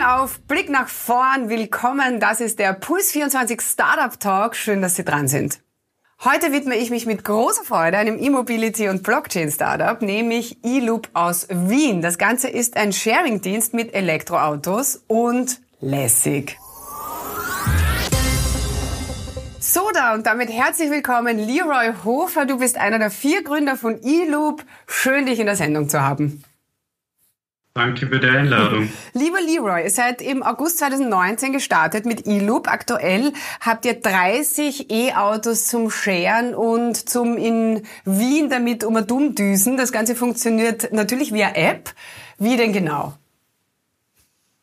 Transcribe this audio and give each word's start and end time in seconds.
Augen 0.00 0.02
auf, 0.02 0.40
Blick 0.40 0.68
nach 0.68 0.88
vorn, 0.88 1.48
willkommen. 1.48 2.20
Das 2.20 2.40
ist 2.40 2.58
der 2.58 2.72
Puls 2.72 3.10
24 3.12 3.60
Startup 3.60 4.18
Talk. 4.18 4.56
Schön, 4.56 4.82
dass 4.82 4.96
Sie 4.96 5.04
dran 5.04 5.28
sind. 5.28 5.60
Heute 6.24 6.52
widme 6.52 6.76
ich 6.76 6.90
mich 6.90 7.06
mit 7.06 7.24
großer 7.24 7.64
Freude 7.64 7.98
einem 7.98 8.18
E-Mobility- 8.18 8.88
und 8.88 9.02
Blockchain-Startup, 9.02 10.00
nämlich 10.02 10.58
eLoop 10.64 11.08
aus 11.14 11.48
Wien. 11.50 12.02
Das 12.02 12.18
Ganze 12.18 12.48
ist 12.48 12.76
ein 12.76 12.92
Sharing-Dienst 12.92 13.74
mit 13.74 13.94
Elektroautos 13.94 15.02
und 15.06 15.60
lässig. 15.80 16.58
So 19.58 19.90
da 19.92 20.14
und 20.14 20.26
damit 20.26 20.50
herzlich 20.50 20.90
willkommen, 20.90 21.38
Leroy 21.38 21.92
Hofer. 22.04 22.46
Du 22.46 22.58
bist 22.58 22.78
einer 22.78 22.98
der 22.98 23.10
vier 23.10 23.42
Gründer 23.42 23.76
von 23.76 24.02
eLoop. 24.02 24.64
Schön, 24.86 25.26
dich 25.26 25.40
in 25.40 25.46
der 25.46 25.56
Sendung 25.56 25.88
zu 25.88 26.00
haben. 26.00 26.42
Danke 27.80 28.08
für 28.08 28.18
die 28.18 28.26
Einladung. 28.26 28.90
Lieber 29.14 29.40
Leroy, 29.40 29.84
ihr 29.84 29.90
seid 29.90 30.20
im 30.20 30.42
August 30.42 30.76
2019 30.80 31.50
gestartet 31.54 32.04
mit 32.04 32.26
eLoop. 32.26 32.68
Aktuell 32.68 33.32
habt 33.62 33.86
ihr 33.86 33.94
30 33.94 34.90
E-Autos 34.90 35.66
zum 35.66 35.90
Scheren 35.90 36.54
und 36.54 37.08
zum 37.08 37.38
in 37.38 37.84
Wien 38.04 38.50
damit 38.50 38.84
um 38.84 39.06
dumm 39.06 39.34
düsen. 39.34 39.78
Das 39.78 39.92
Ganze 39.92 40.14
funktioniert 40.14 40.92
natürlich 40.92 41.32
via 41.32 41.52
App. 41.54 41.94
Wie 42.38 42.58
denn 42.58 42.74
genau? 42.74 43.16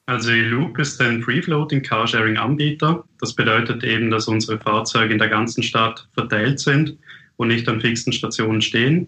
Also 0.05 0.29
eLoop 0.29 0.77
ist 0.77 1.02
ein 1.02 1.23
Free-Floating 1.23 1.81
Carsharing-Anbieter. 1.81 3.04
Das 3.20 3.34
bedeutet 3.34 3.84
eben, 3.84 4.12
dass 4.12 4.27
unsere 4.27 4.59
Fahrzeuge 4.59 5.13
in 5.13 5.18
der 5.18 5.29
ganzen 5.29 5.63
Stadt 5.63 6.07
verteilt 6.13 6.59
sind 6.59 6.99
und 7.38 7.48
nicht 7.48 7.68
an 7.68 7.81
fixen 7.81 8.13
Stationen 8.13 8.62
stehen. 8.62 9.07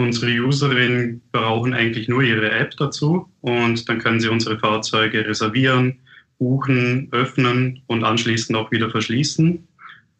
Unsere 0.00 0.30
Userinnen 0.30 1.20
brauchen 1.32 1.74
eigentlich 1.74 2.06
nur 2.06 2.22
ihre 2.22 2.52
App 2.52 2.76
dazu 2.76 3.28
und 3.40 3.88
dann 3.88 3.98
können 3.98 4.20
sie 4.20 4.28
unsere 4.28 4.56
Fahrzeuge 4.56 5.26
reservieren, 5.26 5.98
buchen, 6.38 7.08
öffnen 7.10 7.82
und 7.88 8.04
anschließend 8.04 8.56
auch 8.56 8.70
wieder 8.70 8.90
verschließen 8.90 9.66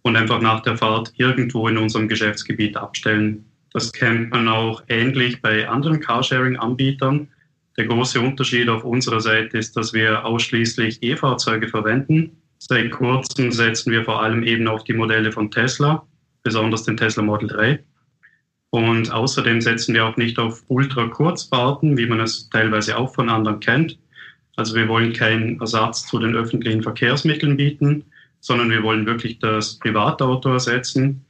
und 0.02 0.16
einfach 0.16 0.40
nach 0.40 0.62
der 0.62 0.76
Fahrt 0.76 1.12
irgendwo 1.16 1.68
in 1.68 1.78
unserem 1.78 2.08
Geschäftsgebiet 2.08 2.76
abstellen. 2.76 3.44
Das 3.72 3.92
kennt 3.92 4.30
man 4.30 4.48
auch 4.48 4.82
ähnlich 4.88 5.40
bei 5.42 5.68
anderen 5.68 6.00
Carsharing-Anbietern. 6.00 7.28
Der 7.76 7.86
große 7.86 8.18
Unterschied 8.20 8.68
auf 8.68 8.82
unserer 8.82 9.20
Seite 9.20 9.58
ist, 9.58 9.76
dass 9.76 9.92
wir 9.92 10.24
ausschließlich 10.24 11.04
E-Fahrzeuge 11.04 11.68
verwenden. 11.68 12.32
Seit 12.58 12.90
kurzem 12.90 13.52
setzen 13.52 13.92
wir 13.92 14.04
vor 14.04 14.20
allem 14.24 14.42
eben 14.42 14.66
auf 14.66 14.82
die 14.82 14.94
Modelle 14.94 15.30
von 15.30 15.52
Tesla, 15.52 16.04
besonders 16.42 16.82
den 16.82 16.96
Tesla 16.96 17.22
Model 17.22 17.46
3. 17.46 17.78
Und 18.70 19.10
außerdem 19.10 19.60
setzen 19.60 19.94
wir 19.94 20.04
auch 20.04 20.16
nicht 20.16 20.38
auf 20.38 20.62
Ultra-Kurzfahrten, 20.68 21.96
wie 21.96 22.06
man 22.06 22.20
es 22.20 22.50
teilweise 22.50 22.98
auch 22.98 23.14
von 23.14 23.30
anderen 23.30 23.60
kennt. 23.60 23.98
Also 24.56 24.74
wir 24.74 24.88
wollen 24.88 25.12
keinen 25.12 25.60
Ersatz 25.60 26.06
zu 26.06 26.18
den 26.18 26.34
öffentlichen 26.34 26.82
Verkehrsmitteln 26.82 27.56
bieten, 27.56 28.04
sondern 28.40 28.70
wir 28.70 28.82
wollen 28.82 29.06
wirklich 29.06 29.38
das 29.38 29.78
Privatauto 29.78 30.52
ersetzen. 30.52 31.24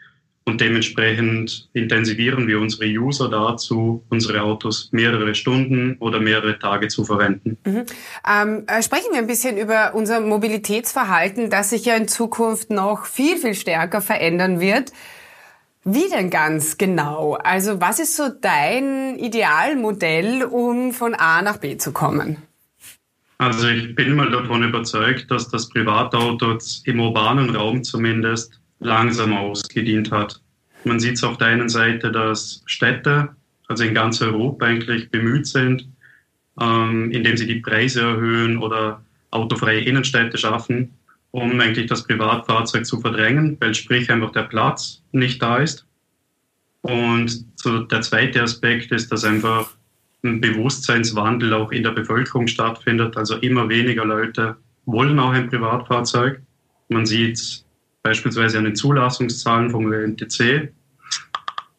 Und 0.47 0.63
dementsprechend 0.63 1.69
intensivieren 1.75 2.49
wir 2.49 2.59
unsere 2.59 2.87
User 2.87 3.29
dazu, 3.29 4.03
unsere 4.09 4.41
Autos 4.41 4.89
mehrere 4.93 5.35
Stunden 5.35 5.99
oder 6.01 6.21
mehrere 6.21 6.59
Tage 6.59 6.89
zu 6.89 7.05
verwenden. 7.05 7.59
Mhm. 7.67 7.85
Ähm, 8.27 8.65
äh, 8.67 8.83
sprechen 8.83 9.13
wir 9.13 9.19
ein 9.19 9.27
bisschen 9.27 9.59
über 9.59 9.93
unser 9.95 10.21
Mobilitätsverhalten, 10.21 11.51
das 11.51 11.69
sich 11.69 11.85
ja 11.85 11.97
in 11.97 12.09
Zukunft 12.09 12.71
noch 12.71 13.05
viel, 13.05 13.37
viel 13.37 13.55
stärker 13.55 14.01
verändern 14.01 14.59
wird. 14.59 14.91
Wie 15.91 16.11
denn 16.11 16.29
ganz 16.29 16.77
genau? 16.77 17.39
Also 17.43 17.81
was 17.81 17.99
ist 17.99 18.15
so 18.15 18.29
dein 18.29 19.19
Idealmodell, 19.19 20.45
um 20.45 20.93
von 20.93 21.15
A 21.15 21.41
nach 21.41 21.57
B 21.57 21.79
zu 21.79 21.93
kommen? 21.93 22.37
Also 23.39 23.69
ich 23.69 23.95
bin 23.95 24.15
mal 24.15 24.31
davon 24.31 24.65
überzeugt, 24.65 25.31
dass 25.31 25.49
das 25.49 25.71
Privatauto 25.71 26.59
im 26.85 27.01
urbanen 27.01 27.57
Raum 27.57 27.83
zumindest 27.83 28.61
langsam 28.81 29.35
ausgedient 29.35 30.11
hat. 30.11 30.43
Man 30.85 31.01
sieht 31.01 31.15
es 31.15 31.25
auf 31.25 31.39
der 31.39 31.47
einen 31.47 31.71
Seite, 31.71 32.13
dass 32.13 32.61
Städte, 32.67 33.31
also 33.67 33.83
in 33.83 33.95
ganz 33.95 34.21
Europa 34.21 34.67
eigentlich 34.67 35.11
bemüht 35.11 35.47
sind, 35.47 35.89
ähm, 36.61 37.11
indem 37.13 37.39
sie 37.39 37.47
die 37.47 37.61
Preise 37.61 38.03
erhöhen 38.03 38.59
oder 38.59 39.03
autofreie 39.31 39.81
Innenstädte 39.81 40.37
schaffen, 40.37 40.98
um 41.31 41.61
eigentlich 41.61 41.87
das 41.87 42.05
Privatfahrzeug 42.05 42.87
zu 42.87 43.01
verdrängen, 43.01 43.57
weil 43.61 43.75
sprich 43.75 44.11
einfach 44.11 44.33
der 44.33 44.45
Platz 44.45 45.03
nicht 45.13 45.43
da 45.43 45.59
ist. 45.59 45.87
Und 46.83 47.45
so 47.57 47.81
der 47.81 48.01
zweite 48.01 48.43
Aspekt 48.43 48.93
ist, 48.93 49.13
dass 49.13 49.25
einfach 49.25 49.71
ein 50.25 50.41
Bewusstseinswandel 50.41 51.53
auch 51.53 51.71
in 51.71 51.83
der 51.83 51.91
Bevölkerung 51.91 52.47
stattfindet. 52.47 53.17
Also 53.17 53.37
immer 53.37 53.69
weniger 53.69 54.05
Leute 54.05 54.57
wollen 54.87 55.19
auch 55.19 55.33
ein 55.33 55.49
Privatfahrzeug. 55.49 56.41
Man 56.89 57.07
sieht 57.07 57.65
beispielsweise 58.03 58.59
an 58.59 58.65
den 58.65 58.75
Zulassungszahlen 58.77 59.71
vom 59.71 59.93
ÖNTC. 59.93 60.73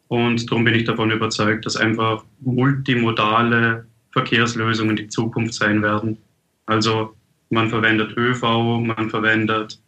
Und 0.08 0.50
darum 0.50 0.64
bin 0.64 0.74
ich 0.74 0.84
davon 0.84 1.10
überzeugt, 1.10 1.66
dass 1.66 1.76
einfach 1.76 2.24
multimodale 2.40 3.86
Verkehrslösungen 4.12 4.96
die 4.96 5.08
Zukunft 5.08 5.54
sein 5.54 5.82
werden. 5.82 6.18
Also 6.66 7.14
man 7.50 7.68
verwendet 7.68 8.16
ÖV, 8.16 8.42
man 8.80 9.10
verwendet 9.10 9.78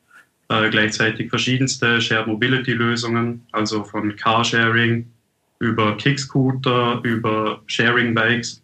äh, 0.48 0.68
gleichzeitig 0.68 1.30
verschiedenste 1.30 2.00
Shared 2.00 2.26
Mobility 2.26 2.72
Lösungen, 2.72 3.46
also 3.52 3.84
von 3.84 4.14
Carsharing 4.16 5.10
über 5.60 5.96
Kickscooter, 5.96 7.00
über 7.04 7.62
Sharing 7.66 8.14
Bikes. 8.14 8.62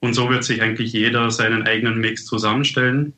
Und 0.00 0.14
so 0.14 0.30
wird 0.30 0.44
sich 0.44 0.62
eigentlich 0.62 0.92
jeder 0.92 1.30
seinen 1.30 1.66
eigenen 1.66 1.98
Mix 1.98 2.26
zusammenstellen. 2.26 3.14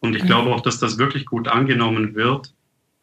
Und 0.00 0.14
ich 0.16 0.24
mhm. 0.24 0.26
glaube 0.26 0.54
auch, 0.54 0.60
dass 0.60 0.78
das 0.78 0.98
wirklich 0.98 1.24
gut 1.24 1.48
angenommen 1.48 2.14
wird. 2.14 2.52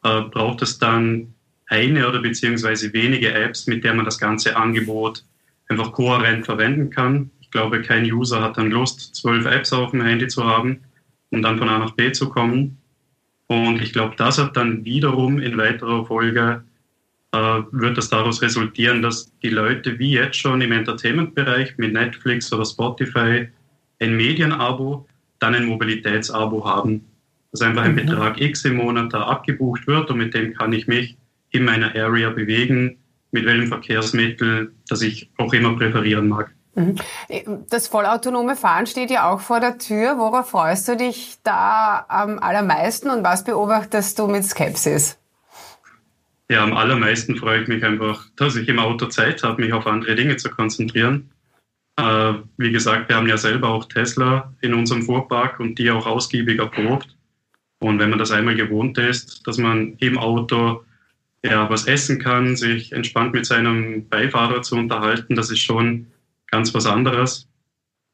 Äh, 0.04 0.22
braucht 0.22 0.62
es 0.62 0.78
dann 0.78 1.34
eine 1.68 2.08
oder 2.08 2.20
beziehungsweise 2.20 2.92
wenige 2.92 3.32
Apps, 3.32 3.66
mit 3.66 3.82
der 3.82 3.94
man 3.94 4.04
das 4.04 4.18
ganze 4.18 4.56
Angebot 4.56 5.24
einfach 5.68 5.90
kohärent 5.92 6.44
verwenden 6.44 6.90
kann. 6.90 7.30
Ich 7.40 7.50
glaube, 7.50 7.82
kein 7.82 8.04
User 8.04 8.42
hat 8.42 8.58
dann 8.58 8.70
Lust, 8.70 9.16
zwölf 9.16 9.46
Apps 9.46 9.72
auf 9.72 9.90
dem 9.90 10.02
Handy 10.02 10.28
zu 10.28 10.44
haben 10.44 10.80
um 11.30 11.42
dann 11.42 11.58
von 11.58 11.68
A 11.68 11.78
nach 11.78 11.92
B 11.92 12.12
zu 12.12 12.28
kommen. 12.28 12.78
Und 13.48 13.80
ich 13.80 13.92
glaube, 13.92 14.14
das 14.16 14.38
hat 14.38 14.56
dann 14.56 14.84
wiederum 14.84 15.38
in 15.38 15.56
weiterer 15.56 16.04
Folge, 16.04 16.64
äh, 17.32 17.62
wird 17.70 17.96
das 17.96 18.08
daraus 18.08 18.42
resultieren, 18.42 19.02
dass 19.02 19.32
die 19.40 19.50
Leute 19.50 19.98
wie 19.98 20.12
jetzt 20.12 20.36
schon 20.36 20.60
im 20.60 20.72
Entertainment-Bereich 20.72 21.76
mit 21.78 21.92
Netflix 21.92 22.52
oder 22.52 22.64
Spotify 22.64 23.48
ein 24.00 24.16
Medienabo, 24.16 25.06
dann 25.38 25.54
ein 25.54 25.66
Mobilitätsabo 25.66 26.64
haben. 26.64 27.04
Dass 27.52 27.62
einfach 27.62 27.84
ein 27.84 27.92
mhm. 27.92 28.06
Betrag 28.06 28.40
X 28.40 28.64
im 28.64 28.76
Monat 28.76 29.12
da 29.12 29.22
abgebucht 29.22 29.86
wird 29.86 30.10
und 30.10 30.18
mit 30.18 30.34
dem 30.34 30.54
kann 30.54 30.72
ich 30.72 30.86
mich 30.86 31.16
in 31.50 31.64
meiner 31.64 31.94
Area 31.94 32.30
bewegen, 32.30 32.98
mit 33.32 33.44
welchem 33.44 33.68
Verkehrsmittel, 33.68 34.72
das 34.88 35.02
ich 35.02 35.30
auch 35.36 35.52
immer 35.52 35.76
präferieren 35.76 36.28
mag. 36.28 36.55
Mhm. 36.76 36.96
Das 37.70 37.88
vollautonome 37.88 38.54
Fahren 38.54 38.86
steht 38.86 39.10
ja 39.10 39.30
auch 39.30 39.40
vor 39.40 39.60
der 39.60 39.78
Tür. 39.78 40.18
Worauf 40.18 40.50
freust 40.50 40.86
du 40.88 40.96
dich 40.96 41.38
da 41.42 42.04
am 42.08 42.38
allermeisten 42.38 43.08
und 43.08 43.24
was 43.24 43.44
beobachtest 43.44 44.18
du 44.18 44.28
mit 44.28 44.44
Skepsis? 44.44 45.18
Ja, 46.50 46.62
am 46.62 46.74
allermeisten 46.74 47.36
freue 47.36 47.62
ich 47.62 47.68
mich 47.68 47.82
einfach, 47.82 48.26
dass 48.36 48.54
ich 48.56 48.68
im 48.68 48.78
Auto 48.78 49.06
Zeit 49.06 49.42
habe, 49.42 49.62
mich 49.62 49.72
auf 49.72 49.86
andere 49.86 50.14
Dinge 50.14 50.36
zu 50.36 50.50
konzentrieren. 50.50 51.30
Äh, 51.96 52.34
wie 52.58 52.70
gesagt, 52.70 53.08
wir 53.08 53.16
haben 53.16 53.26
ja 53.26 53.38
selber 53.38 53.70
auch 53.70 53.86
Tesla 53.86 54.52
in 54.60 54.74
unserem 54.74 55.02
Fuhrpark 55.02 55.58
und 55.58 55.78
die 55.78 55.90
auch 55.90 56.06
ausgiebig 56.06 56.60
erprobt. 56.60 57.16
Und 57.80 57.98
wenn 57.98 58.10
man 58.10 58.18
das 58.18 58.30
einmal 58.30 58.54
gewohnt 58.54 58.98
ist, 58.98 59.46
dass 59.46 59.56
man 59.56 59.94
im 59.98 60.18
Auto 60.18 60.84
ja, 61.42 61.68
was 61.70 61.86
essen 61.86 62.18
kann, 62.18 62.56
sich 62.56 62.92
entspannt 62.92 63.32
mit 63.32 63.46
seinem 63.46 64.08
Beifahrer 64.08 64.62
zu 64.62 64.76
unterhalten, 64.76 65.36
das 65.36 65.50
ist 65.50 65.60
schon 65.60 66.06
ganz 66.56 66.72
was 66.72 66.86
anderes. 66.86 67.48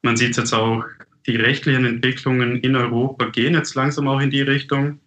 Man 0.02 0.16
sieht 0.16 0.36
jetzt 0.36 0.52
auch, 0.52 0.84
die 1.28 1.36
rechtlichen 1.36 1.84
Entwicklungen 1.84 2.56
in 2.56 2.74
Europa 2.74 3.26
gehen 3.26 3.54
jetzt 3.54 3.76
langsam 3.76 4.08
auch 4.08 4.20
in 4.20 4.30
die 4.30 4.42
Richtung. 4.42 4.98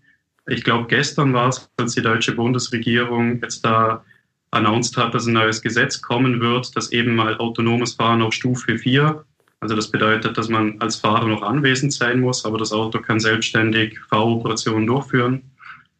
Ich 0.47 0.63
glaube, 0.63 0.87
gestern 0.87 1.33
war 1.33 1.49
es, 1.49 1.69
als 1.75 1.95
die 1.95 2.01
deutsche 2.01 2.31
Bundesregierung 2.33 3.41
jetzt 3.41 3.65
da 3.65 4.05
announced 4.51 4.95
hat, 4.95 5.13
dass 5.13 5.25
ein 5.25 5.33
neues 5.33 5.61
Gesetz 5.61 6.01
kommen 6.01 6.39
wird, 6.39 6.73
das 6.77 6.93
eben 6.93 7.13
mal 7.13 7.37
autonomes 7.37 7.95
Fahren 7.95 8.21
auf 8.21 8.33
Stufe 8.33 8.77
4, 8.77 9.25
also 9.59 9.75
das 9.75 9.91
bedeutet, 9.91 10.37
dass 10.37 10.47
man 10.47 10.79
als 10.79 10.95
Fahrer 10.95 11.27
noch 11.27 11.41
anwesend 11.41 11.91
sein 11.91 12.21
muss, 12.21 12.45
aber 12.45 12.57
das 12.57 12.71
Auto 12.71 12.99
kann 12.99 13.19
selbstständig 13.19 13.99
Fahroperationen 14.09 14.87
durchführen, 14.87 15.41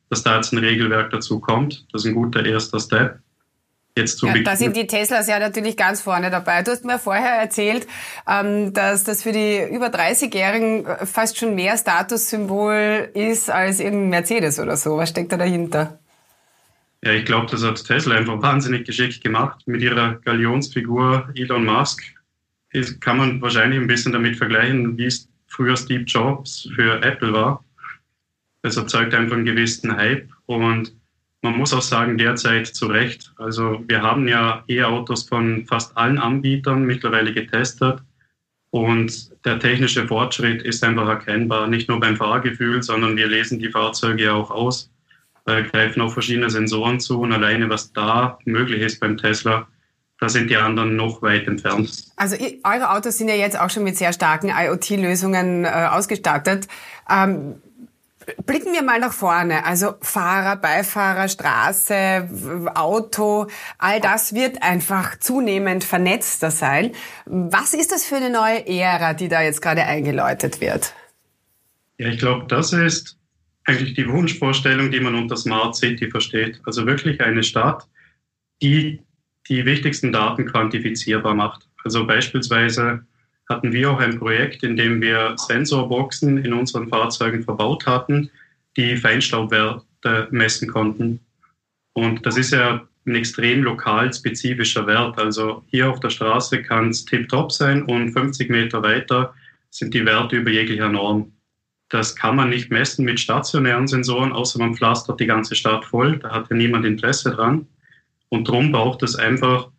dass 0.10 0.24
da 0.24 0.36
jetzt 0.38 0.54
ein 0.54 0.60
Regelwerk 0.60 1.10
dazu 1.10 1.40
kommt. 1.40 1.86
Das 1.92 2.04
ist 2.04 2.08
ein 2.08 2.16
guter 2.16 2.46
erster 2.46 2.80
Step 2.80 3.20
jetzt 3.98 4.20
zu 4.20 4.28
ja, 4.28 4.38
Da 4.44 4.56
sind 4.56 4.76
die 4.76 4.88
Teslas 4.88 5.28
ja 5.28 5.40
natürlich 5.40 5.78
ganz 5.78 6.02
vorne 6.02 6.30
dabei. 6.30 6.64
Du 6.64 6.72
hast 6.72 6.86
mir 6.86 7.00
vorher 7.00 7.36
erzählt, 7.40 7.88
ähm, 8.28 8.74
dass 8.74 9.04
das 9.04 9.24
für 9.24 9.32
die 9.32 9.62
über 9.72 9.88
30-Jährigen 9.88 10.86
äh, 10.86 11.06
fast 11.06 11.38
schon 11.38 11.56
mehr 11.56 11.78
Statussymbol 11.78 13.10
ist 13.14 13.50
als 13.50 13.80
irgendein 13.80 14.10
Mercedes 14.10 14.60
oder 14.60 14.78
so. 14.78 14.98
Was 14.98 15.10
steckt 15.10 15.32
da 15.32 15.38
dahinter? 15.38 16.00
Ja, 17.04 17.12
ich 17.12 17.26
glaube, 17.26 17.48
das 17.52 17.64
hat 17.64 17.84
Tesla 17.86 18.16
einfach 18.16 18.42
wahnsinnig 18.42 18.86
geschickt 18.86 19.24
gemacht 19.24 19.62
mit 19.68 19.82
ihrer 19.82 20.16
Galionsfigur 20.26 21.30
Elon 21.36 21.66
Musk. 21.66 22.04
Das 22.74 23.00
kann 23.00 23.18
man 23.18 23.42
wahrscheinlich 23.42 23.80
ein 23.80 23.88
bisschen 23.88 24.12
damit 24.12 24.36
vergleichen, 24.38 24.98
wie 24.98 25.06
es 25.06 25.30
früher 25.48 25.78
Steve 25.78 26.04
Jobs 26.04 26.68
für 26.76 27.02
Apple 27.04 27.32
war. 27.32 27.64
Es 28.64 28.76
erzeugt 28.76 29.14
einfach 29.14 29.36
einen 29.36 29.46
gewissen 29.46 29.96
Hype 29.96 30.30
und 30.48 30.94
man 31.46 31.58
muss 31.58 31.74
auch 31.74 31.82
sagen, 31.82 32.18
derzeit 32.18 32.68
zu 32.68 32.88
Recht. 32.88 33.32
Also 33.38 33.84
wir 33.88 34.02
haben 34.02 34.28
ja 34.28 34.64
E-Autos 34.68 35.30
von 35.30 35.66
fast 35.68 35.96
allen 35.96 36.18
Anbietern 36.18 36.84
mittlerweile 36.84 37.34
getestet 37.34 38.02
und 38.72 39.32
der 39.46 39.60
technische 39.60 40.08
Fortschritt 40.08 40.64
ist 40.64 40.84
einfach 40.84 41.08
erkennbar, 41.08 41.68
nicht 41.68 41.88
nur 41.88 42.00
beim 42.00 42.18
Fahrgefühl, 42.18 42.82
sondern 42.82 43.16
wir 43.16 43.28
lesen 43.28 43.60
die 43.60 43.70
Fahrzeuge 43.70 44.34
auch 44.34 44.50
aus, 44.50 44.90
äh, 45.46 45.64
greifen 45.64 46.02
auf 46.02 46.14
verschiedene 46.14 46.50
Sensoren 46.50 47.00
zu 47.00 47.22
und 47.22 47.32
alleine 47.32 47.70
was 47.70 47.94
da 47.94 48.40
möglich 48.46 48.82
ist 48.82 49.00
beim 49.00 49.16
Tesla, 49.16 49.68
da 50.20 50.30
sind 50.30 50.50
die 50.50 50.58
anderen 50.58 50.96
noch 50.96 51.22
weit 51.22 51.48
entfernt. 51.48 52.06
Also 52.16 52.38
eure 52.64 52.90
Autos 52.90 53.18
sind 53.20 53.28
ja 53.28 53.36
jetzt 53.36 53.60
auch 53.60 53.70
schon 53.70 53.84
mit 53.84 53.98
sehr 53.98 54.14
starken 54.14 54.50
IoT-Lösungen 54.50 55.66
äh, 55.66 55.70
ausgestattet. 55.92 56.68
Ähm, 57.10 57.56
blicken 58.46 58.74
wir 58.74 58.84
mal 58.84 59.00
nach 59.00 59.14
vorne. 59.14 59.66
Also 59.66 59.96
Fahrer, 60.02 60.56
Beifahrer, 60.56 61.28
Straße, 61.28 62.30
Auto, 62.76 63.48
all 63.78 64.02
das 64.02 64.34
wird 64.34 64.62
einfach 64.62 65.20
zunehmend 65.20 65.84
vernetzter 65.84 66.52
sein. 66.52 66.92
Was 67.26 67.74
ist 67.74 67.92
das 67.92 68.06
für 68.06 68.16
eine 68.16 68.30
neue 68.30 68.68
Ära, 68.68 69.14
die 69.14 69.28
da 69.28 69.42
jetzt 69.42 69.62
gerade 69.62 69.84
eingeläutet 69.84 70.62
wird? 70.62 70.94
Ja, 71.98 72.10
ich 72.10 72.20
glaube, 72.20 72.46
das 72.48 72.74
ist 72.74 73.18
eigentlich 73.66 73.94
die 73.94 74.08
Wunschvorstellung, 74.08 74.92
die 74.92 75.00
man 75.00 75.16
unter 75.16 75.38
Smart 75.38 75.76
City 75.76 76.10
versteht. 76.10 76.62
Also 76.66 76.86
wirklich 76.86 77.22
eine 77.22 77.44
Stadt, 77.44 77.88
die 78.62 79.02
die 79.48 79.66
wichtigsten 79.66 80.12
Daten 80.12 80.46
quantifizierbar 80.46 81.36
macht. 81.36 81.68
Also 81.84 82.06
beispielsweise 82.06 83.06
hatten 83.50 83.72
wir 83.72 83.92
auch 83.92 84.00
ein 84.00 84.20
Projekt, 84.20 84.64
in 84.64 84.76
dem 84.76 85.02
wir 85.02 85.36
Sensorboxen 85.38 86.44
in 86.44 86.54
unseren 86.54 86.90
Fahrzeugen 86.90 87.44
verbaut 87.44 87.86
hatten, 87.86 88.30
die 88.78 88.98
Feinstaubwerte 88.98 90.28
messen 90.32 90.68
konnten. 90.68 91.20
Und 91.94 92.26
das 92.26 92.38
ist 92.38 92.52
ja 92.52 92.88
ein 93.06 93.16
extrem 93.16 93.64
lokal 93.64 94.12
spezifischer 94.14 94.88
Wert. 94.88 95.18
Also 95.18 95.64
hier 95.68 95.90
auf 95.90 96.00
der 96.00 96.10
Straße 96.10 96.64
kann 96.64 96.90
es 96.90 97.06
tiptop 97.06 97.52
sein 97.52 97.84
und 97.84 98.12
50 98.12 98.50
Meter 98.50 98.82
weiter 98.82 99.34
sind 99.70 99.94
die 99.94 100.06
Werte 100.06 100.38
über 100.38 100.52
jeglicher 100.52 100.90
Norm. 100.90 101.32
Das 101.90 102.16
kann 102.16 102.36
man 102.36 102.50
nicht 102.50 102.72
messen 102.72 103.06
mit 103.06 103.20
stationären 103.20 103.88
Sensoren, 103.88 104.32
außer 104.32 104.58
man 104.58 104.76
pflastert 104.76 105.20
die 105.20 105.28
ganze 105.28 105.56
Stadt 105.56 105.86
voll. 105.86 106.18
Da 106.18 106.32
hat 106.32 106.50
ja 106.50 106.56
niemand 106.56 106.86
Interesse 106.86 107.32
dran. 107.32 107.68
Und 108.30 108.48
darum 108.48 108.72
braucht 108.72 109.04
es 109.04 109.16
einfach 109.16 109.70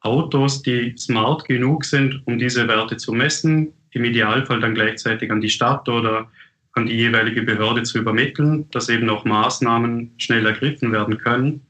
Autos, 0.00 0.62
die 0.62 0.94
smart 0.96 1.44
genug 1.46 1.84
sind, 1.84 2.22
um 2.26 2.38
diese 2.38 2.68
Werte 2.68 2.96
zu 2.96 3.12
messen, 3.12 3.72
im 3.90 4.04
Idealfall 4.04 4.60
dann 4.60 4.74
gleichzeitig 4.74 5.30
an 5.30 5.40
die 5.40 5.48
Stadt 5.48 5.88
oder 5.88 6.30
an 6.72 6.86
die 6.86 6.96
jeweilige 6.96 7.42
Behörde 7.42 7.82
zu 7.82 7.98
übermitteln, 7.98 8.68
dass 8.70 8.88
eben 8.88 9.08
auch 9.10 9.24
Maßnahmen 9.24 10.12
schnell 10.18 10.46
ergriffen 10.46 10.92
werden 10.92 11.18
können. 11.18 11.66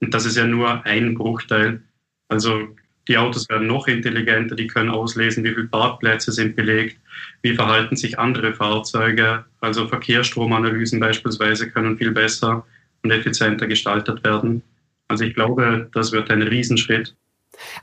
Und 0.00 0.14
das 0.14 0.26
ist 0.26 0.36
ja 0.36 0.46
nur 0.46 0.84
ein 0.84 1.14
Bruchteil. 1.14 1.82
Also 2.28 2.68
die 3.08 3.18
Autos 3.18 3.48
werden 3.48 3.66
noch 3.66 3.86
intelligenter, 3.86 4.54
die 4.54 4.66
können 4.66 4.90
auslesen, 4.90 5.44
wie 5.44 5.52
viele 5.54 5.66
Parkplätze 5.66 6.32
sind 6.32 6.56
belegt, 6.56 6.98
wie 7.42 7.54
verhalten 7.54 7.96
sich 7.96 8.18
andere 8.18 8.54
Fahrzeuge. 8.54 9.44
Also 9.60 9.88
Verkehrsstromanalysen 9.88 11.00
beispielsweise 11.00 11.70
können 11.70 11.98
viel 11.98 12.12
besser 12.12 12.64
und 13.02 13.10
effizienter 13.10 13.66
gestaltet 13.66 14.24
werden. 14.24 14.62
Also 15.08 15.24
ich 15.24 15.34
glaube, 15.34 15.90
das 15.92 16.12
wird 16.12 16.30
ein 16.30 16.42
Riesenschritt. 16.42 17.14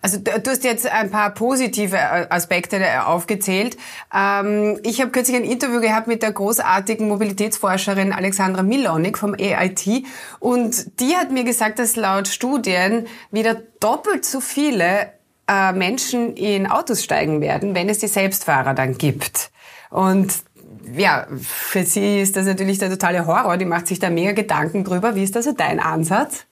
Also 0.02 0.18
du 0.18 0.32
hast 0.50 0.64
jetzt 0.64 0.88
ein 0.88 1.12
paar 1.12 1.32
positive 1.32 1.98
äh, 1.98 2.28
Aspekte 2.30 2.78
äh, 2.78 2.98
aufgezählt. 2.98 3.78
Ähm, 4.14 4.80
ich 4.84 5.02
habe 5.02 5.12
kürzlich 5.12 5.38
ein 5.38 5.44
Interview 5.44 5.82
gehabt 5.82 6.08
mit 6.08 6.24
der 6.24 6.32
großartigen 6.32 7.08
Mobilitätsforscherin 7.08 8.14
Alexandra 8.14 8.64
Milonik 8.64 9.18
vom 9.18 9.34
AIT 9.34 10.06
und 10.40 11.00
die 11.00 11.16
hat 11.16 11.32
mir 11.32 11.44
gesagt, 11.44 11.80
dass 11.80 11.96
laut 11.96 12.28
Studien 12.28 13.08
wieder 13.32 13.56
doppelt 13.80 14.26
so 14.26 14.42
viele 14.42 15.12
äh, 15.48 15.74
Menschen 15.74 16.36
in 16.36 16.68
Autos 16.68 17.04
steigen 17.04 17.42
werden, 17.42 17.76
wenn 17.76 17.90
es 17.90 18.00
die 18.00 18.08
Selbstfahrer 18.08 18.74
dann 18.74 18.98
gibt. 18.98 19.52
Und 19.90 20.34
ja, 20.96 21.28
für 21.42 21.84
sie 21.84 22.22
ist 22.22 22.36
das 22.36 22.46
natürlich 22.46 22.78
der 22.78 22.90
totale 22.90 23.26
Horror. 23.26 23.58
Die 23.58 23.66
macht 23.66 23.88
sich 23.88 24.00
da 24.00 24.10
mega 24.10 24.32
Gedanken 24.32 24.84
drüber. 24.84 25.16
Wie 25.16 25.24
ist 25.24 25.36
also 25.36 25.52
dein 25.52 25.80
Ansatz? 25.80 26.46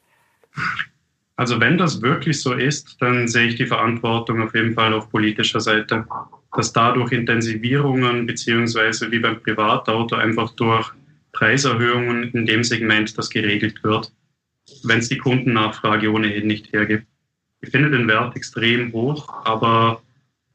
Also 1.39 1.57
wenn 1.61 1.77
das 1.77 2.01
wirklich 2.01 2.41
so 2.41 2.51
ist, 2.51 2.97
dann 2.99 3.29
sehe 3.29 3.47
ich 3.47 3.55
die 3.55 3.65
Verantwortung 3.65 4.41
auf 4.41 4.53
jeden 4.53 4.73
Fall 4.73 4.93
auf 4.93 5.09
politischer 5.09 5.61
Seite, 5.61 6.05
dass 6.53 6.73
dadurch 6.73 7.13
Intensivierungen 7.13 8.25
beziehungsweise 8.25 9.09
wie 9.09 9.19
beim 9.19 9.41
Privatauto 9.41 10.17
einfach 10.17 10.51
durch 10.57 10.91
Preiserhöhungen 11.31 12.33
in 12.33 12.45
dem 12.45 12.65
Segment 12.65 13.17
das 13.17 13.29
geregelt 13.29 13.81
wird, 13.85 14.11
wenn 14.83 14.99
es 14.99 15.07
die 15.07 15.17
Kundennachfrage 15.17 16.11
ohnehin 16.11 16.45
nicht 16.45 16.73
hergibt. 16.73 17.07
Ich 17.61 17.69
finde 17.69 17.91
den 17.91 18.09
Wert 18.09 18.35
extrem 18.35 18.91
hoch, 18.91 19.33
aber 19.45 20.01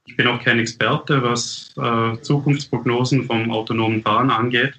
ich 0.04 0.18
bin 0.18 0.26
auch 0.26 0.44
kein 0.44 0.58
Experte, 0.58 1.22
was 1.22 1.72
äh, 1.78 2.20
Zukunftsprognosen 2.20 3.24
vom 3.24 3.50
autonomen 3.50 4.02
Fahren 4.02 4.28
angeht. 4.28 4.74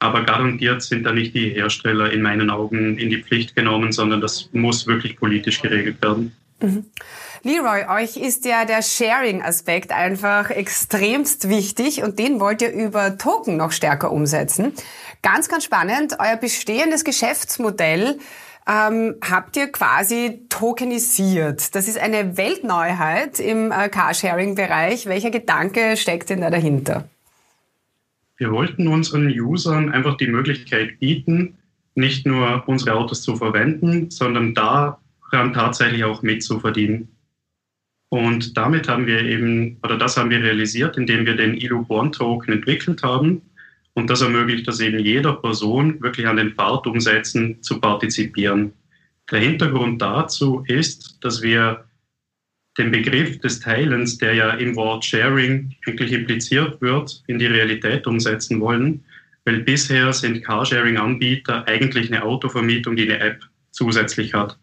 Aber 0.00 0.24
garantiert 0.24 0.82
sind 0.82 1.04
da 1.04 1.12
nicht 1.12 1.34
die 1.34 1.50
Hersteller 1.50 2.10
in 2.10 2.22
meinen 2.22 2.50
Augen 2.50 2.98
in 2.98 3.10
die 3.10 3.22
Pflicht 3.22 3.54
genommen, 3.54 3.92
sondern 3.92 4.20
das 4.20 4.48
muss 4.52 4.86
wirklich 4.86 5.16
politisch 5.16 5.62
geregelt 5.62 6.02
werden. 6.02 6.34
Mhm. 6.60 6.86
Leroy, 7.42 7.84
euch 7.88 8.16
ist 8.18 8.44
ja 8.44 8.66
der 8.66 8.82
Sharing-Aspekt 8.82 9.92
einfach 9.92 10.50
extremst 10.50 11.48
wichtig 11.48 12.02
und 12.02 12.18
den 12.18 12.38
wollt 12.38 12.60
ihr 12.60 12.70
über 12.70 13.16
Token 13.16 13.56
noch 13.56 13.72
stärker 13.72 14.12
umsetzen. 14.12 14.72
Ganz, 15.22 15.48
ganz 15.48 15.64
spannend. 15.64 16.16
Euer 16.18 16.36
bestehendes 16.36 17.02
Geschäftsmodell 17.04 18.18
ähm, 18.68 19.16
habt 19.28 19.56
ihr 19.56 19.72
quasi 19.72 20.46
tokenisiert. 20.50 21.74
Das 21.74 21.88
ist 21.88 21.98
eine 21.98 22.36
Weltneuheit 22.36 23.40
im 23.40 23.72
äh, 23.72 23.88
Carsharing-Bereich. 23.88 25.06
Welcher 25.06 25.30
Gedanke 25.30 25.96
steckt 25.96 26.28
denn 26.28 26.42
da 26.42 26.50
dahinter? 26.50 27.08
Wir 28.40 28.50
wollten 28.52 28.88
unseren 28.88 29.28
Usern 29.28 29.90
einfach 29.90 30.16
die 30.16 30.26
Möglichkeit 30.26 30.98
bieten, 30.98 31.58
nicht 31.94 32.24
nur 32.24 32.66
unsere 32.66 32.94
Autos 32.94 33.20
zu 33.20 33.36
verwenden, 33.36 34.10
sondern 34.10 34.54
daran 34.54 35.52
tatsächlich 35.52 36.04
auch 36.04 36.22
mitzuverdienen. 36.22 37.08
Und 38.08 38.56
damit 38.56 38.88
haben 38.88 39.06
wir 39.06 39.20
eben, 39.20 39.76
oder 39.82 39.98
das 39.98 40.16
haben 40.16 40.30
wir 40.30 40.42
realisiert, 40.42 40.96
indem 40.96 41.26
wir 41.26 41.36
den 41.36 41.54
ILU 41.54 41.84
Born 41.84 42.12
Token 42.12 42.54
entwickelt 42.54 43.02
haben. 43.02 43.42
Und 43.92 44.08
das 44.08 44.22
ermöglicht 44.22 44.66
es 44.68 44.80
eben 44.80 45.00
jeder 45.00 45.34
Person, 45.34 46.00
wirklich 46.00 46.26
an 46.26 46.36
den 46.36 46.54
Fahrtumsätzen 46.54 47.62
zu 47.62 47.78
partizipieren. 47.78 48.72
Der 49.30 49.40
Hintergrund 49.40 50.00
dazu 50.00 50.64
ist, 50.66 51.18
dass 51.20 51.42
wir 51.42 51.84
den 52.78 52.90
Begriff 52.90 53.38
des 53.40 53.60
Teilens, 53.60 54.18
der 54.18 54.34
ja 54.34 54.50
im 54.50 54.76
Wort 54.76 55.04
Sharing 55.04 55.74
eigentlich 55.86 56.12
impliziert 56.12 56.80
wird, 56.80 57.22
in 57.26 57.38
die 57.38 57.46
Realität 57.46 58.06
umsetzen 58.06 58.60
wollen. 58.60 59.04
Weil 59.44 59.60
bisher 59.60 60.12
sind 60.12 60.44
Carsharing-Anbieter 60.44 61.66
eigentlich 61.66 62.12
eine 62.12 62.22
Autovermietung, 62.22 62.96
die 62.96 63.10
eine 63.10 63.18
App 63.18 63.40
zusätzlich 63.70 64.34
hat. 64.34 64.58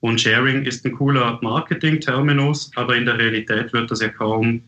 Und 0.00 0.20
Sharing 0.20 0.64
ist 0.64 0.84
ein 0.84 0.92
cooler 0.92 1.38
Marketing-Terminus, 1.42 2.70
aber 2.76 2.96
in 2.96 3.06
der 3.06 3.18
Realität 3.18 3.72
wird 3.72 3.90
das 3.90 4.00
ja 4.00 4.08
kaum, 4.08 4.62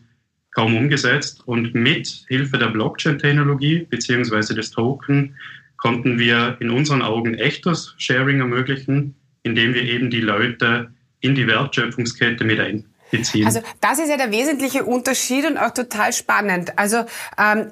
kaum 0.51 0.75
umgesetzt. 0.75 1.41
Und 1.45 1.73
mit 1.73 2.25
Hilfe 2.27 2.57
der 2.57 2.67
Blockchain-Technologie 2.67 3.87
beziehungsweise 3.89 4.53
des 4.53 4.71
Token 4.71 5.35
konnten 5.77 6.19
wir 6.19 6.57
in 6.59 6.69
unseren 6.69 7.01
Augen 7.01 7.35
echtes 7.35 7.95
Sharing 7.97 8.39
ermöglichen, 8.39 9.15
indem 9.43 9.73
wir 9.73 9.83
eben 9.83 10.09
die 10.09 10.21
Leute 10.21 10.91
in 11.21 11.35
die 11.35 11.47
Wertschöpfungskette 11.47 12.43
mit 12.43 12.59
einbeziehen. 12.59 13.45
Also 13.45 13.61
das 13.79 13.99
ist 13.99 14.09
ja 14.09 14.17
der 14.17 14.31
wesentliche 14.31 14.83
Unterschied 14.83 15.45
und 15.45 15.57
auch 15.57 15.71
total 15.71 16.11
spannend. 16.13 16.77
Also 16.77 17.05
ähm, 17.37 17.71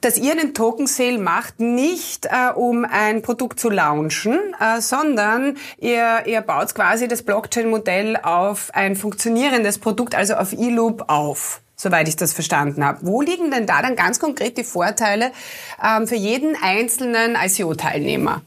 dass 0.00 0.18
ihr 0.18 0.32
einen 0.32 0.54
Token 0.54 0.86
Sale 0.86 1.18
macht, 1.18 1.58
nicht 1.58 2.26
äh, 2.26 2.52
um 2.54 2.84
ein 2.84 3.22
Produkt 3.22 3.58
zu 3.58 3.70
launchen, 3.70 4.38
äh, 4.60 4.80
sondern 4.80 5.56
ihr, 5.78 6.22
ihr 6.26 6.42
baut 6.42 6.74
quasi 6.74 7.08
das 7.08 7.22
Blockchain-Modell 7.22 8.16
auf 8.16 8.70
ein 8.74 8.94
funktionierendes 8.94 9.78
Produkt, 9.78 10.14
also 10.14 10.34
auf 10.34 10.52
eLoop 10.52 11.04
auf 11.08 11.60
soweit 11.78 12.08
ich 12.08 12.16
das 12.16 12.32
verstanden 12.32 12.82
habe. 12.82 13.00
Wo 13.02 13.20
liegen 13.20 13.50
denn 13.50 13.66
da 13.66 13.82
dann 13.82 13.96
ganz 13.96 14.18
konkret 14.18 14.56
die 14.56 14.64
Vorteile 14.64 15.30
ähm, 15.84 16.06
für 16.06 16.14
jeden 16.14 16.56
einzelnen 16.60 17.36
ICO-Teilnehmer? 17.36 18.40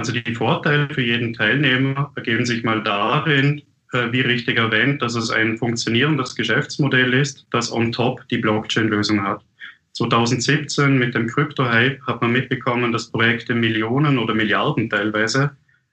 Also 0.00 0.12
die 0.12 0.34
Vorteile 0.34 0.88
für 0.88 1.02
jeden 1.02 1.34
Teilnehmer 1.34 2.10
ergeben 2.16 2.46
sich 2.46 2.64
mal 2.64 2.82
darin, 2.82 3.60
äh, 3.92 4.10
wie 4.12 4.22
richtig 4.22 4.56
erwähnt, 4.56 5.02
dass 5.02 5.14
es 5.14 5.30
ein 5.30 5.58
funktionierendes 5.58 6.34
Geschäftsmodell 6.34 7.12
ist, 7.12 7.46
das 7.50 7.70
on 7.70 7.92
top 7.92 8.26
die 8.30 8.38
Blockchain-Lösung 8.38 9.22
hat. 9.22 9.44
2017 9.92 10.98
mit 10.98 11.14
dem 11.14 11.26
Krypto-Hype 11.26 12.00
hat 12.06 12.22
man 12.22 12.32
mitbekommen, 12.32 12.92
dass 12.92 13.10
Projekte 13.10 13.54
Millionen 13.54 14.16
oder 14.16 14.34
Milliarden 14.34 14.88
teilweise 14.88 15.50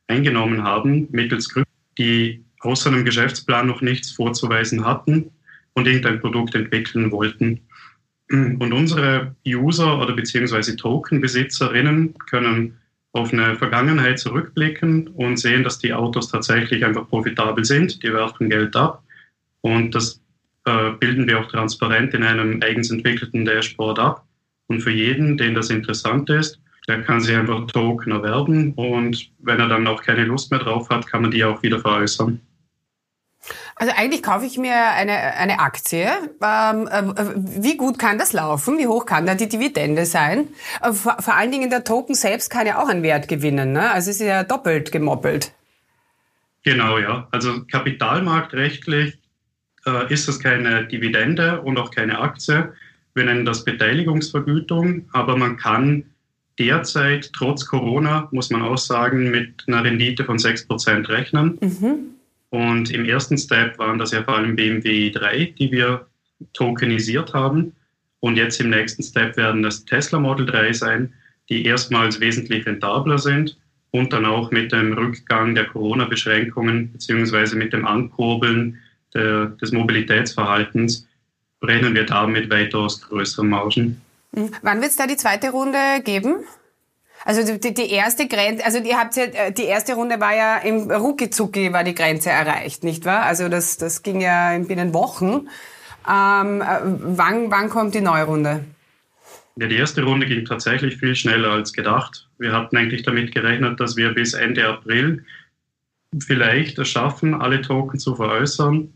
eingenommen 0.07 0.63
haben 0.63 1.09
mittels 1.11 1.49
Krypto, 1.49 1.69
die 1.97 2.45
außer 2.61 2.89
einem 2.89 3.03
Geschäftsplan 3.03 3.67
noch 3.67 3.81
nichts 3.81 4.11
vorzuweisen 4.11 4.85
hatten 4.85 5.31
und 5.73 5.85
irgendein 5.85 6.21
Produkt 6.21 6.55
entwickeln 6.55 7.11
wollten. 7.11 7.59
Und 8.31 8.71
unsere 8.71 9.35
User 9.45 10.01
oder 10.01 10.13
beziehungsweise 10.13 10.77
Token-Besitzerinnen 10.77 12.13
können 12.29 12.77
auf 13.13 13.33
eine 13.33 13.55
Vergangenheit 13.55 14.19
zurückblicken 14.19 15.07
und 15.09 15.37
sehen, 15.37 15.63
dass 15.63 15.79
die 15.79 15.93
Autos 15.93 16.29
tatsächlich 16.29 16.85
einfach 16.85 17.07
profitabel 17.07 17.65
sind. 17.65 18.03
Die 18.03 18.13
werfen 18.13 18.49
Geld 18.49 18.75
ab. 18.75 19.03
Und 19.61 19.95
das 19.95 20.21
äh, 20.65 20.91
bilden 20.99 21.27
wir 21.27 21.39
auch 21.39 21.47
transparent 21.47 22.13
in 22.13 22.23
einem 22.23 22.61
eigens 22.61 22.91
entwickelten 22.91 23.45
Dashboard 23.45 23.99
ab. 23.99 24.25
Und 24.67 24.81
für 24.81 24.91
jeden, 24.91 25.37
den 25.37 25.55
das 25.55 25.69
interessant 25.69 26.29
ist, 26.29 26.59
der 26.87 27.01
kann 27.01 27.19
sich 27.19 27.35
einfach 27.35 27.67
Token 27.67 28.13
erwerben 28.13 28.73
und 28.73 29.29
wenn 29.39 29.59
er 29.59 29.67
dann 29.67 29.87
auch 29.87 30.01
keine 30.01 30.23
Lust 30.23 30.51
mehr 30.51 30.61
drauf 30.61 30.89
hat, 30.89 31.05
kann 31.07 31.21
man 31.21 31.31
die 31.31 31.43
auch 31.43 31.61
wieder 31.61 31.79
veräußern. 31.79 32.39
Also 33.75 33.93
eigentlich 33.95 34.23
kaufe 34.23 34.45
ich 34.45 34.57
mir 34.57 34.75
eine, 34.75 35.35
eine 35.35 35.59
Aktie. 35.59 36.07
Ähm, 36.41 36.87
äh, 36.87 37.33
wie 37.35 37.77
gut 37.77 37.99
kann 37.99 38.17
das 38.17 38.33
laufen? 38.33 38.77
Wie 38.77 38.87
hoch 38.87 39.05
kann 39.05 39.25
da 39.25 39.35
die 39.35 39.49
Dividende 39.49 40.05
sein? 40.05 40.47
Äh, 40.81 40.93
vor, 40.93 41.17
vor, 41.19 41.35
allen 41.35 41.51
Dingen 41.51 41.69
der 41.69 41.83
Token 41.83 42.15
selbst 42.15 42.49
kann 42.49 42.67
ja 42.67 42.81
auch 42.81 42.89
einen 42.89 43.03
Wert 43.03 43.27
gewinnen. 43.27 43.73
Ne? 43.73 43.91
Also 43.91 44.09
es 44.09 44.19
ist 44.19 44.27
ja 44.27 44.43
doppelt 44.43 44.91
gemoppelt. 44.91 45.53
Genau, 46.63 46.97
ja. 46.97 47.27
Also 47.31 47.63
kapitalmarktrechtlich 47.65 49.17
äh, 49.85 50.13
ist 50.13 50.27
es 50.27 50.39
keine 50.39 50.85
Dividende 50.85 51.61
und 51.61 51.77
auch 51.77 51.91
keine 51.91 52.19
Aktie. 52.19 52.73
Wir 53.13 53.23
nennen 53.23 53.45
das 53.45 53.63
Beteiligungsvergütung, 53.63 55.09
aber 55.13 55.37
man 55.37 55.57
kann 55.57 56.03
derzeit 56.59 57.31
trotz 57.33 57.65
Corona, 57.65 58.27
muss 58.31 58.49
man 58.49 58.61
auch 58.61 58.77
sagen, 58.77 59.31
mit 59.31 59.63
einer 59.67 59.83
Rendite 59.83 60.25
von 60.25 60.37
6% 60.37 61.07
rechnen. 61.07 61.57
Mhm. 61.61 62.16
Und 62.49 62.91
im 62.91 63.05
ersten 63.05 63.37
Step 63.37 63.77
waren 63.77 63.99
das 63.99 64.11
ja 64.11 64.23
vor 64.23 64.37
allem 64.37 64.55
BMW 64.55 65.09
i3, 65.09 65.55
die 65.55 65.71
wir 65.71 66.07
tokenisiert 66.53 67.33
haben. 67.33 67.73
Und 68.19 68.37
jetzt 68.37 68.59
im 68.59 68.69
nächsten 68.69 69.03
Step 69.03 69.37
werden 69.37 69.63
das 69.63 69.85
Tesla 69.85 70.19
Model 70.19 70.45
3 70.45 70.73
sein, 70.73 71.13
die 71.49 71.65
erstmals 71.65 72.19
wesentlich 72.19 72.65
rentabler 72.65 73.17
sind 73.17 73.57
und 73.91 74.11
dann 74.13 74.25
auch 74.25 74.51
mit 74.51 74.71
dem 74.71 74.93
Rückgang 74.93 75.55
der 75.55 75.65
Corona-Beschränkungen 75.65 76.91
beziehungsweise 76.91 77.55
mit 77.55 77.73
dem 77.73 77.85
Ankurbeln 77.85 78.79
der, 79.13 79.47
des 79.47 79.71
Mobilitätsverhaltens 79.71 81.07
brennen 81.59 81.95
wir 81.95 82.05
damit 82.05 82.49
weitaus 82.49 83.01
größere 83.01 83.45
Margen. 83.45 84.01
Hm. 84.33 84.51
Wann 84.61 84.81
wird 84.81 84.91
es 84.91 84.97
da 84.97 85.07
die 85.07 85.17
zweite 85.17 85.51
Runde 85.51 85.79
geben? 86.03 86.43
Also 87.27 87.57
die, 87.57 87.73
die 87.73 87.91
erste 87.91 88.29
Grenze, 88.29 88.63
also 88.63 88.77
ihr 88.77 88.97
habt 88.97 89.17
ja, 89.17 89.23
äh, 89.23 89.51
die 89.51 89.65
erste 89.65 89.95
Runde 89.95 90.17
war 90.21 90.33
ja 90.33 90.59
im 90.59 90.89
Rucki 90.89 91.29
war 91.73 91.83
die 91.83 91.93
Grenze 91.93 92.29
erreicht, 92.29 92.85
nicht 92.85 93.03
wahr? 93.03 93.23
Also 93.23 93.49
das, 93.49 93.75
das 93.75 94.01
ging 94.01 94.21
ja 94.21 94.53
in 94.53 94.65
binnen 94.65 94.93
Wochen. 94.93 95.49
Ähm, 96.09 96.61
äh, 96.61 96.79
wann, 96.83 97.51
wann 97.51 97.69
kommt 97.69 97.95
die 97.95 97.99
neue 97.99 98.23
Runde? 98.23 98.63
Ja, 99.57 99.67
die 99.67 99.75
erste 99.75 100.03
Runde 100.03 100.25
ging 100.25 100.45
tatsächlich 100.45 100.95
viel 100.95 101.17
schneller 101.17 101.51
als 101.51 101.73
gedacht. 101.73 102.29
Wir 102.37 102.53
hatten 102.53 102.77
eigentlich 102.77 103.03
damit 103.03 103.35
gerechnet, 103.35 103.77
dass 103.81 103.97
wir 103.97 104.13
bis 104.13 104.33
Ende 104.33 104.65
April 104.65 105.25
vielleicht 106.25 106.79
es 106.79 106.87
schaffen, 106.87 107.33
alle 107.33 107.61
Token 107.61 107.99
zu 107.99 108.15
veräußern. 108.15 108.93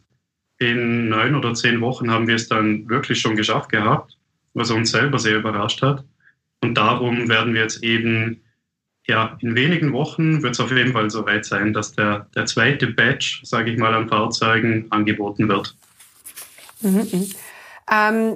In 0.57 1.09
neun 1.09 1.35
oder 1.35 1.53
zehn 1.53 1.81
Wochen 1.81 2.09
haben 2.09 2.29
wir 2.29 2.35
es 2.35 2.47
dann 2.47 2.87
wirklich 2.87 3.19
schon 3.19 3.35
geschafft 3.35 3.71
gehabt 3.71 4.15
was 4.53 4.71
uns 4.71 4.91
selber 4.91 5.19
sehr 5.19 5.37
überrascht 5.37 5.81
hat. 5.81 6.03
Und 6.61 6.75
darum 6.75 7.27
werden 7.27 7.53
wir 7.53 7.61
jetzt 7.61 7.83
eben, 7.83 8.41
ja, 9.07 9.37
in 9.41 9.55
wenigen 9.55 9.93
Wochen 9.93 10.43
wird 10.43 10.53
es 10.53 10.59
auf 10.59 10.71
jeden 10.71 10.93
Fall 10.93 11.09
so 11.09 11.25
weit 11.25 11.45
sein, 11.45 11.73
dass 11.73 11.93
der, 11.93 12.27
der 12.35 12.45
zweite 12.45 12.87
Batch, 12.87 13.41
sage 13.43 13.71
ich 13.71 13.77
mal, 13.77 13.93
an 13.93 14.07
Fahrzeugen 14.07 14.85
angeboten 14.91 15.49
wird. 15.49 15.75
Mhm, 16.81 17.07
mh. 17.11 17.25
ähm, 17.91 18.35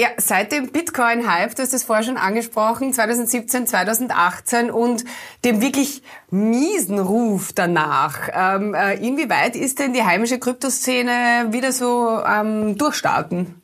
ja, 0.00 0.10
seit 0.16 0.52
dem 0.52 0.70
Bitcoin-Hype, 0.70 1.56
du 1.56 1.62
hast 1.62 1.74
es 1.74 1.82
vorher 1.82 2.04
schon 2.04 2.18
angesprochen, 2.18 2.92
2017, 2.92 3.66
2018 3.66 4.70
und 4.70 5.04
dem 5.44 5.60
wirklich 5.60 6.04
miesen 6.30 7.00
Ruf 7.00 7.52
danach. 7.52 8.28
Ähm, 8.32 8.74
äh, 8.74 8.94
inwieweit 9.04 9.56
ist 9.56 9.80
denn 9.80 9.94
die 9.94 10.04
heimische 10.04 10.38
Kryptoszene 10.38 11.48
wieder 11.50 11.72
so 11.72 12.22
ähm, 12.24 12.78
durchstarten? 12.78 13.60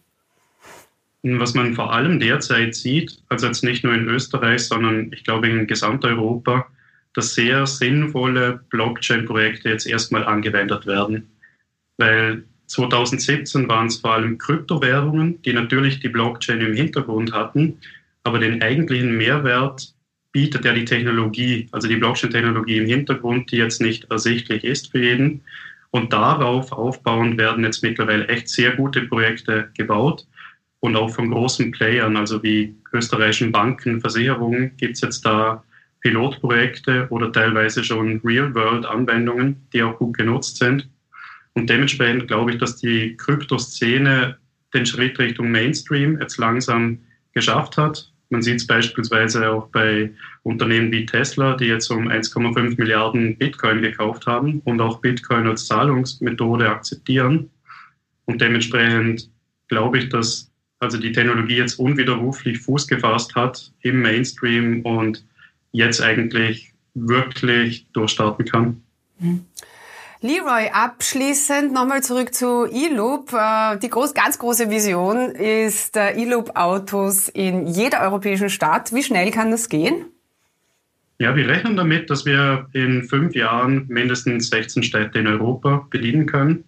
Was 1.27 1.55
man 1.55 1.73
vor 1.73 1.91
allem 1.91 2.21
derzeit 2.21 2.75
sieht, 2.75 3.23
also 3.31 3.47
jetzt 3.47 3.65
nicht 3.65 3.83
nur 3.83 3.95
in 3.95 4.07
Österreich, 4.09 4.67
sondern 4.67 5.11
ich 5.11 5.25
glaube 5.25 5.49
in 5.49 5.67
Gesamteuropa, 5.67 6.67
dass 7.15 7.35
sehr 7.35 7.67
sinnvolle 7.67 8.61
Blockchain-Projekte 8.69 9.71
jetzt 9.71 9.87
erstmal 9.87 10.25
angewendet 10.25 10.85
werden. 10.85 11.31
Weil 11.97 12.45
2017 12.67 13.67
waren 13.69 13.87
es 13.87 13.97
vor 13.97 14.13
allem 14.13 14.37
Kryptowährungen, 14.37 15.41
die 15.43 15.55
natürlich 15.55 16.01
die 16.01 16.11
Blockchain 16.11 16.61
im 16.61 16.75
Hintergrund 16.75 17.33
hatten, 17.33 17.79
aber 18.23 18.39
den 18.39 18.61
eigentlichen 18.61 19.17
Mehrwert 19.17 19.95
bietet 20.33 20.67
ja 20.67 20.75
die 20.75 20.85
Technologie, 20.85 21.69
also 21.73 21.89
die 21.89 21.97
Blockchain-Technologie 21.97 22.77
im 22.77 22.87
Hintergrund, 22.87 23.51
die 23.51 23.57
jetzt 23.57 23.81
nicht 23.81 24.11
ersichtlich 24.11 24.63
ist 24.63 24.91
für 24.91 25.03
jeden. 25.03 25.41
Und 25.91 26.13
darauf 26.13 26.71
aufbauend 26.73 27.39
werden 27.39 27.65
jetzt 27.65 27.83
mittlerweile 27.83 28.29
echt 28.29 28.51
sehr 28.51 28.73
gute 28.73 29.03
Projekte 29.03 29.71
gebaut 29.75 30.27
und 30.85 30.97
auch 30.97 31.09
von 31.09 31.31
großen 31.31 31.71
Playern, 31.71 32.15
also 32.15 32.43
wie 32.43 32.75
österreichischen 32.93 33.51
Banken, 33.51 34.03
Versicherungen, 34.03 34.77
gibt 34.77 34.97
es 34.97 35.01
jetzt 35.01 35.25
da 35.25 35.65
Pilotprojekte 36.03 37.07
oder 37.09 37.33
teilweise 37.33 37.83
schon 37.83 38.21
Real-World-Anwendungen, 38.23 39.67
die 39.73 39.83
auch 39.83 39.97
gut 39.97 40.19
genutzt 40.19 40.59
sind. 40.59 40.87
Und 41.55 41.71
dementsprechend 41.71 42.29
glaube 42.29 42.51
ich, 42.51 42.59
dass 42.59 42.77
die 42.77 43.17
Kryptoszene 43.17 44.37
den 44.75 44.85
Schritt 44.85 45.19
Richtung 45.19 45.51
Mainstream 45.51 46.21
jetzt 46.21 46.37
langsam 46.37 46.99
geschafft 47.33 47.79
hat. 47.79 48.13
Man 48.29 48.43
sieht 48.43 48.57
es 48.57 48.67
beispielsweise 48.67 49.49
auch 49.49 49.69
bei 49.69 50.11
Unternehmen 50.43 50.93
wie 50.93 51.07
Tesla, 51.07 51.57
die 51.57 51.65
jetzt 51.65 51.91
um 51.91 52.09
1,5 52.09 52.77
Milliarden 52.77 53.39
Bitcoin 53.39 53.81
gekauft 53.81 54.27
haben 54.27 54.61
und 54.67 54.83
auch 54.83 55.01
Bitcoin 55.01 55.47
als 55.47 55.65
Zahlungsmethode 55.65 56.69
akzeptieren. 56.69 57.49
Und 58.27 58.43
dementsprechend 58.43 59.31
glaube 59.69 59.97
ich, 59.97 60.11
dass 60.11 60.51
also 60.85 60.99
die 60.99 61.13
Technologie 61.13 61.57
jetzt 61.57 61.79
unwiderruflich 61.79 62.61
Fuß 62.61 62.87
gefasst 62.87 63.35
hat 63.35 63.73
im 63.81 64.01
Mainstream 64.03 64.83
und 64.83 65.25
jetzt 65.73 66.01
eigentlich 66.01 66.73
wirklich 66.95 67.87
durchstarten 67.93 68.45
kann. 68.45 68.83
Mhm. 69.19 69.45
Leroy, 70.21 70.71
abschließend 70.73 71.75
nochmal 71.75 72.03
zurück 72.03 72.33
zu 72.33 72.65
E-Loop. 72.65 73.35
Äh, 73.35 73.79
die 73.79 73.91
groß, 73.91 74.15
ganz 74.15 74.39
große 74.39 74.71
Vision 74.71 75.33
ist 75.33 75.99
äh, 75.99 76.13
E-Loop-Autos 76.13 77.29
in 77.29 77.67
jeder 77.67 78.01
europäischen 78.01 78.49
Stadt. 78.49 78.95
Wie 78.95 79.03
schnell 79.03 79.31
kann 79.33 79.51
das 79.51 79.69
gehen? 79.69 80.07
Ja, 81.19 81.37
wir 81.37 81.47
rechnen 81.47 81.77
damit, 81.77 82.09
dass 82.09 82.25
wir 82.25 82.69
in 82.73 83.05
fünf 83.05 83.35
Jahren 83.35 83.87
mindestens 83.89 84.49
16 84.49 84.83
Städte 84.83 85.19
in 85.19 85.27
Europa 85.27 85.87
bedienen 85.91 86.25
können. 86.25 86.65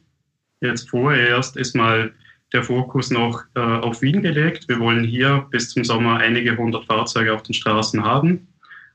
Jetzt 0.60 0.90
vorerst 0.90 1.56
ist 1.56 1.74
mal 1.74 2.12
der 2.52 2.62
Fokus 2.62 3.10
noch 3.10 3.44
äh, 3.54 3.60
auf 3.60 4.02
Wien 4.02 4.22
gelegt. 4.22 4.68
Wir 4.68 4.78
wollen 4.78 5.04
hier 5.04 5.46
bis 5.50 5.70
zum 5.70 5.84
Sommer 5.84 6.18
einige 6.18 6.56
hundert 6.56 6.86
Fahrzeuge 6.86 7.34
auf 7.34 7.42
den 7.42 7.54
Straßen 7.54 8.04
haben. 8.04 8.48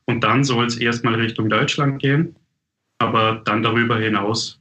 Und 0.06 0.24
dann 0.24 0.44
soll 0.44 0.66
es 0.66 0.78
erstmal 0.78 1.16
Richtung 1.16 1.50
Deutschland 1.50 2.02
gehen. 2.02 2.36
Aber 3.00 3.42
dann 3.46 3.64
darüber 3.64 3.98
hinaus 3.98 4.60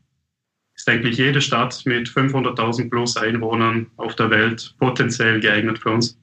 ist 0.74 0.88
eigentlich 0.88 1.18
jede 1.18 1.42
Stadt 1.42 1.82
mit 1.84 2.08
500.000 2.08 2.88
plus 2.88 3.16
Einwohnern 3.16 3.90
auf 3.96 4.16
der 4.16 4.30
Welt 4.30 4.74
potenziell 4.78 5.38
geeignet 5.40 5.78
für 5.78 5.90
uns. 5.90 6.16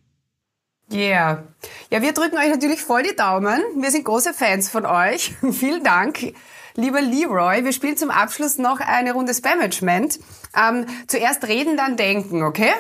Yeah. 0.92 1.44
Ja, 1.92 2.02
wir 2.02 2.14
drücken 2.14 2.38
euch 2.38 2.50
natürlich 2.50 2.82
voll 2.82 3.04
die 3.04 3.16
Daumen. 3.16 3.62
Wir 3.76 3.92
sind 3.92 4.06
große 4.06 4.34
Fans 4.34 4.70
von 4.70 4.86
euch. 4.86 5.36
Vielen 5.52 5.84
Dank. 5.84 6.34
Lieber 6.78 7.02
Leroy, 7.02 7.66
wir 7.66 7.74
spielen 7.74 7.98
zum 7.98 8.12
Abschluss 8.12 8.60
noch 8.60 8.80
eine 8.80 9.14
Runde 9.14 9.34
Spamagement. 9.34 10.20
Ähm, 10.56 10.86
zuerst 11.08 11.48
reden, 11.48 11.76
dann 11.76 11.98
denken, 11.98 12.44
okay? 12.44 12.72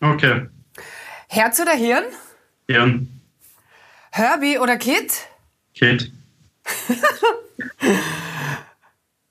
Okay. 0.00 0.48
Herz 1.28 1.60
oder 1.60 1.72
Hirn? 1.72 2.04
Hirn. 2.68 3.20
Herbie 4.12 4.58
oder 4.58 4.78
Kit? 4.78 5.28
Kit. 5.74 6.10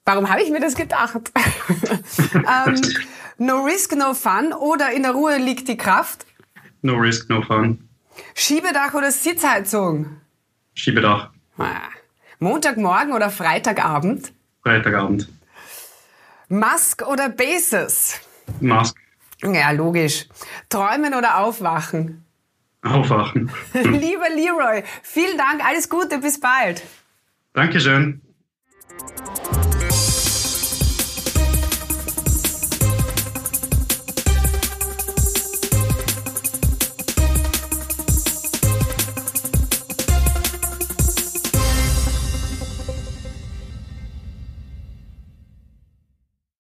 Warum 0.05 0.29
habe 0.29 0.43
ich 0.43 0.51
mir 0.51 0.59
das 0.59 0.75
gedacht? 0.75 1.31
ähm, 2.35 2.81
no 3.39 3.63
risk, 3.63 3.95
no 3.95 4.13
fun 4.13 4.53
oder 4.53 4.91
in 4.91 5.01
der 5.01 5.13
Ruhe 5.13 5.38
liegt 5.38 5.67
die 5.67 5.77
Kraft? 5.77 6.27
No 6.83 6.97
risk, 6.97 7.31
no 7.31 7.41
fun. 7.41 7.89
Schiebedach 8.35 8.93
oder 8.93 9.11
Sitzheizung? 9.11 10.21
Schiebedach. 10.75 11.31
Ah. 11.57 11.89
Montagmorgen 12.41 13.13
oder 13.13 13.29
Freitagabend? 13.29 14.33
Freitagabend. 14.63 15.29
Musk 16.50 17.07
oder 17.07 17.29
Basis? 17.29 18.19
Musk. 18.60 18.98
Ja, 19.43 19.69
logisch. 19.69 20.27
Träumen 20.67 21.13
oder 21.13 21.38
aufwachen? 21.38 22.25
Aufwachen. 22.81 23.51
Lieber 23.74 24.29
Leroy, 24.29 24.81
vielen 25.03 25.38
Dank, 25.38 25.63
alles 25.63 25.88
Gute, 25.88 26.17
bis 26.17 26.39
bald. 26.39 26.81
Dankeschön. 27.53 28.21